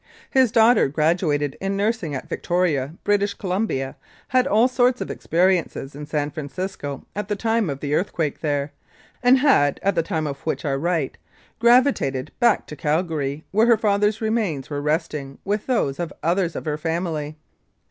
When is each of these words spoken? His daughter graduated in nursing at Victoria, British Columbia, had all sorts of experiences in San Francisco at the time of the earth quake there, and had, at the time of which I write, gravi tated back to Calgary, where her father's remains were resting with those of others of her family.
His 0.31 0.51
daughter 0.51 0.87
graduated 0.87 1.55
in 1.61 1.77
nursing 1.77 2.15
at 2.15 2.27
Victoria, 2.27 2.95
British 3.03 3.35
Columbia, 3.35 3.95
had 4.29 4.47
all 4.47 4.67
sorts 4.67 4.99
of 4.99 5.11
experiences 5.11 5.93
in 5.93 6.07
San 6.07 6.31
Francisco 6.31 7.05
at 7.15 7.27
the 7.27 7.35
time 7.35 7.69
of 7.69 7.81
the 7.81 7.93
earth 7.93 8.11
quake 8.11 8.39
there, 8.39 8.71
and 9.21 9.37
had, 9.37 9.79
at 9.83 9.93
the 9.93 10.01
time 10.01 10.25
of 10.25 10.39
which 10.41 10.65
I 10.65 10.73
write, 10.73 11.19
gravi 11.59 11.91
tated 11.91 12.29
back 12.39 12.65
to 12.65 12.75
Calgary, 12.75 13.45
where 13.51 13.67
her 13.67 13.77
father's 13.77 14.21
remains 14.21 14.71
were 14.71 14.81
resting 14.81 15.37
with 15.45 15.67
those 15.67 15.99
of 15.99 16.11
others 16.23 16.55
of 16.55 16.65
her 16.65 16.79
family. 16.79 17.37